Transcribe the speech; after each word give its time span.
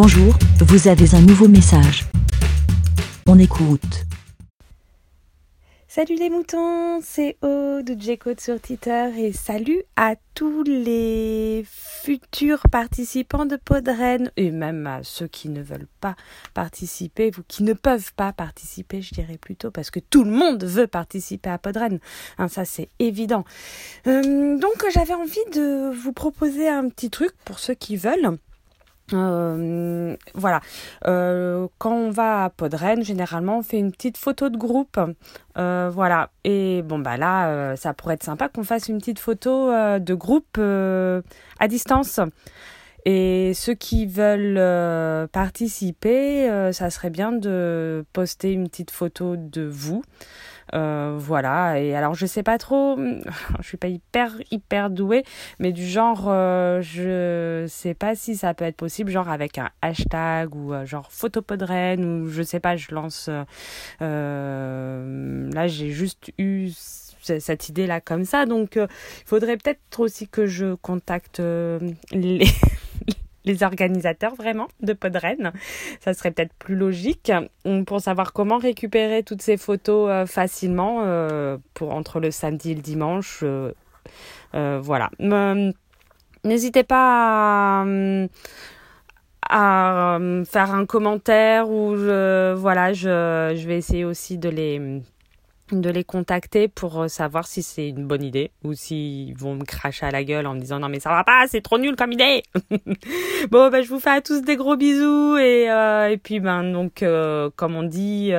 Bonjour, 0.00 0.32
vous 0.60 0.86
avez 0.86 1.12
un 1.16 1.20
nouveau 1.22 1.48
message. 1.48 2.04
On 3.26 3.36
écoute. 3.36 4.04
Salut 5.88 6.14
les 6.14 6.30
moutons, 6.30 7.00
c'est 7.02 7.36
Aude 7.42 7.84
de 7.84 8.00
J-Code 8.00 8.40
sur 8.40 8.60
Twitter 8.60 9.10
et 9.18 9.32
salut 9.32 9.82
à 9.96 10.14
tous 10.34 10.62
les 10.62 11.66
futurs 11.68 12.62
participants 12.70 13.44
de 13.44 13.56
Podren 13.56 14.30
et 14.36 14.52
même 14.52 14.86
à 14.86 15.02
ceux 15.02 15.26
qui 15.26 15.48
ne 15.48 15.62
veulent 15.62 15.88
pas 16.00 16.14
participer 16.54 17.32
ou 17.36 17.42
qui 17.48 17.64
ne 17.64 17.72
peuvent 17.72 18.12
pas 18.14 18.32
participer, 18.32 19.02
je 19.02 19.12
dirais 19.12 19.36
plutôt, 19.36 19.72
parce 19.72 19.90
que 19.90 19.98
tout 19.98 20.22
le 20.22 20.30
monde 20.30 20.62
veut 20.62 20.86
participer 20.86 21.50
à 21.50 21.58
Podren. 21.58 21.98
Hein, 22.38 22.46
ça 22.46 22.64
c'est 22.64 22.88
évident. 23.00 23.44
Euh, 24.06 24.56
donc 24.58 24.84
j'avais 24.94 25.14
envie 25.14 25.50
de 25.52 25.90
vous 25.92 26.12
proposer 26.12 26.68
un 26.68 26.88
petit 26.88 27.10
truc 27.10 27.32
pour 27.44 27.58
ceux 27.58 27.74
qui 27.74 27.96
veulent. 27.96 28.38
Euh, 29.12 30.16
voilà. 30.34 30.60
Euh, 31.06 31.66
quand 31.78 31.92
on 31.92 32.10
va 32.10 32.44
à 32.44 32.50
Podren, 32.50 33.02
généralement, 33.02 33.58
on 33.58 33.62
fait 33.62 33.78
une 33.78 33.92
petite 33.92 34.16
photo 34.16 34.48
de 34.48 34.56
groupe. 34.56 34.98
Euh, 35.56 35.90
voilà. 35.92 36.30
Et 36.44 36.82
bon, 36.82 36.98
bah 36.98 37.16
là, 37.16 37.48
euh, 37.48 37.76
ça 37.76 37.94
pourrait 37.94 38.14
être 38.14 38.24
sympa 38.24 38.48
qu'on 38.48 38.64
fasse 38.64 38.88
une 38.88 38.98
petite 38.98 39.18
photo 39.18 39.70
euh, 39.70 39.98
de 39.98 40.14
groupe 40.14 40.58
à 40.58 41.68
distance. 41.68 42.20
Et 43.04 43.52
ceux 43.54 43.74
qui 43.74 44.06
veulent 44.06 45.28
participer, 45.28 46.70
ça 46.72 46.90
serait 46.90 47.10
bien 47.10 47.32
de 47.32 48.04
poster 48.12 48.52
une 48.52 48.68
petite 48.68 48.90
photo 48.90 49.36
de 49.36 49.62
vous. 49.62 50.02
Euh, 50.74 51.14
voilà. 51.18 51.80
Et 51.80 51.94
alors, 51.94 52.14
je 52.14 52.26
sais 52.26 52.42
pas 52.42 52.58
trop, 52.58 52.96
je 53.60 53.66
suis 53.66 53.76
pas 53.76 53.88
hyper, 53.88 54.32
hyper 54.50 54.90
douée, 54.90 55.24
mais 55.58 55.72
du 55.72 55.86
genre, 55.86 56.26
euh, 56.28 56.80
je 56.82 57.66
sais 57.68 57.94
pas 57.94 58.14
si 58.14 58.36
ça 58.36 58.54
peut 58.54 58.64
être 58.64 58.76
possible, 58.76 59.10
genre 59.10 59.28
avec 59.28 59.58
un 59.58 59.70
hashtag 59.82 60.54
ou 60.54 60.72
euh, 60.72 60.86
genre 60.86 61.10
photopodren 61.10 62.04
ou 62.04 62.28
je 62.28 62.42
sais 62.42 62.60
pas, 62.60 62.76
je 62.76 62.94
lance. 62.94 63.30
là, 64.00 65.66
j'ai 65.66 65.90
juste 65.90 66.32
eu 66.38 66.70
cette 67.22 67.68
idée 67.68 67.86
là 67.86 68.00
comme 68.00 68.24
ça 68.24 68.46
donc 68.46 68.76
il 68.76 68.88
faudrait 69.26 69.58
peut-être 69.58 70.00
aussi 70.00 70.28
que 70.28 70.46
je 70.46 70.76
contacte 70.76 71.42
les 72.10 72.46
organisateurs 73.62 74.34
vraiment 74.34 74.68
de 74.80 74.92
Podren. 74.92 75.52
Ça 76.00 76.14
serait 76.14 76.30
peut-être 76.30 76.54
plus 76.54 76.76
logique 76.76 77.32
pour 77.86 78.00
savoir 78.00 78.32
comment 78.32 78.58
récupérer 78.58 79.22
toutes 79.22 79.42
ces 79.42 79.56
photos 79.56 80.08
euh, 80.10 80.26
facilement 80.26 81.02
euh, 81.04 81.58
pour 81.74 81.94
entre 81.94 82.20
le 82.20 82.30
samedi 82.30 82.72
et 82.72 82.74
le 82.74 82.82
dimanche. 82.82 83.42
Euh, 83.42 84.80
voilà. 84.82 85.10
N'hésitez 86.44 86.84
pas 86.84 87.84
à, 89.50 90.18
faire 90.44 90.74
un 90.74 90.86
commentaire 90.86 91.68
ou 91.68 91.94
voilà, 91.96 92.92
je 92.92 93.66
vais 93.66 93.76
essayer 93.76 94.04
aussi 94.04 94.38
de 94.38 94.48
les 94.48 95.02
de 95.72 95.90
les 95.90 96.04
contacter 96.04 96.68
pour 96.68 97.02
euh, 97.02 97.08
savoir 97.08 97.46
si 97.46 97.62
c'est 97.62 97.88
une 97.88 98.06
bonne 98.06 98.22
idée 98.22 98.50
ou 98.64 98.74
s'ils 98.74 99.36
vont 99.36 99.54
me 99.54 99.64
cracher 99.64 100.06
à 100.06 100.10
la 100.10 100.24
gueule 100.24 100.46
en 100.46 100.54
me 100.54 100.60
disant 100.60 100.78
non 100.78 100.88
mais 100.88 101.00
ça 101.00 101.10
va 101.10 101.24
pas, 101.24 101.44
c'est 101.48 101.60
trop 101.60 101.78
nul 101.78 101.96
comme 101.96 102.12
idée. 102.12 102.42
bon 103.50 103.70
ben 103.70 103.82
je 103.82 103.88
vous 103.88 104.00
fais 104.00 104.10
à 104.10 104.20
tous 104.20 104.42
des 104.42 104.56
gros 104.56 104.76
bisous 104.76 105.36
et 105.36 105.70
euh, 105.70 106.08
et 106.08 106.16
puis 106.16 106.40
ben 106.40 106.72
donc 106.72 107.02
euh, 107.02 107.50
comme 107.56 107.76
on 107.76 107.82
dit 107.82 108.32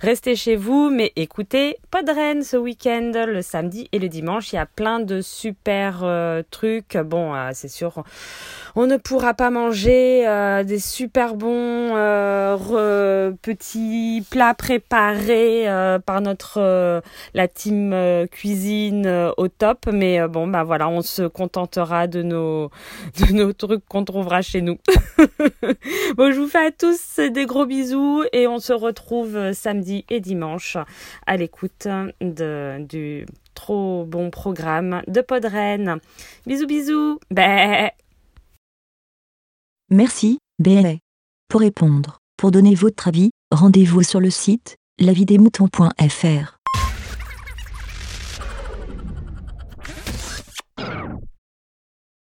restez 0.00 0.36
chez 0.36 0.56
vous 0.56 0.90
mais 0.90 1.12
écoutez 1.16 1.76
Podren 1.90 2.42
ce 2.42 2.56
week-end 2.56 3.12
le 3.26 3.42
samedi 3.42 3.88
et 3.92 3.98
le 3.98 4.08
dimanche 4.08 4.52
il 4.52 4.56
y 4.56 4.58
a 4.58 4.66
plein 4.66 5.00
de 5.00 5.20
super 5.20 6.04
trucs 6.50 6.96
bon 6.96 7.34
c'est 7.52 7.68
sûr 7.68 8.02
on 8.76 8.86
ne 8.86 8.96
pourra 8.96 9.34
pas 9.34 9.50
manger 9.50 10.24
des 10.64 10.78
super 10.78 11.34
bons 11.34 11.90
petits 13.42 14.24
plats 14.30 14.54
préparés 14.54 15.66
par 16.06 16.20
notre 16.28 16.58
euh, 16.58 17.00
la 17.34 17.48
team 17.48 17.92
euh, 17.92 18.26
cuisine 18.26 19.06
euh, 19.06 19.32
au 19.36 19.48
top. 19.48 19.86
Mais 19.92 20.26
bon 20.28 20.46
bah 20.46 20.64
voilà 20.64 20.88
on 20.88 21.02
se 21.02 21.22
contentera 21.22 22.06
de 22.06 22.22
nos 22.22 22.70
de 23.20 23.32
nos 23.32 23.52
trucs 23.52 23.84
qu'on 23.86 24.04
trouvera 24.04 24.42
chez 24.42 24.60
nous. 24.60 24.78
Bon 26.16 26.32
je 26.32 26.40
vous 26.40 26.48
fais 26.48 26.66
à 26.66 26.70
tous 26.70 27.20
des 27.20 27.46
gros 27.46 27.66
bisous 27.66 28.24
et 28.32 28.46
on 28.46 28.58
se 28.58 28.72
retrouve 28.72 29.52
samedi 29.52 30.04
et 30.08 30.20
dimanche 30.20 30.76
à 31.26 31.36
l'écoute 31.36 31.86
de 32.20 32.78
du 32.80 33.26
trop 33.54 34.04
bon 34.04 34.30
programme 34.30 35.02
de 35.06 35.20
Podren. 35.20 35.98
Bisous 36.46 36.66
bisous. 36.66 37.20
Bah. 37.30 37.90
merci 39.90 40.38
bé 40.58 41.00
pour 41.48 41.60
répondre 41.60 42.18
pour 42.36 42.50
donner 42.50 42.74
votre 42.74 43.08
avis 43.08 43.30
rendez-vous 43.50 44.02
sur 44.02 44.20
le 44.20 44.30
site 44.30 44.76
lavidemouton.fr 44.98 46.57